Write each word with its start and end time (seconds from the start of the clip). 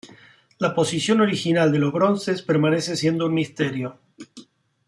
La 0.57 0.73
posición 0.73 1.21
original 1.21 1.71
de 1.71 1.77
los 1.77 1.93
bronces 1.93 2.41
permanece 2.41 2.95
siendo 2.95 3.27
un 3.27 3.35
misterio. 3.35 3.99